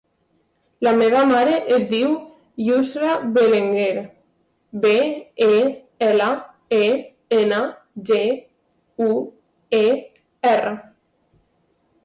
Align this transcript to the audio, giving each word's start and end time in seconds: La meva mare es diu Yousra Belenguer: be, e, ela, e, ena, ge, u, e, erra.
La 0.85 0.91
meva 0.99 1.19
mare 1.31 1.57
es 1.75 1.83
diu 1.89 2.13
Yousra 2.67 3.09
Belenguer: 3.35 4.05
be, 4.85 4.93
e, 5.47 5.59
ela, 6.07 6.29
e, 6.79 6.87
ena, 7.41 7.59
ge, 8.09 8.23
u, 9.09 9.11
e, 9.81 9.83
erra. 10.55 10.73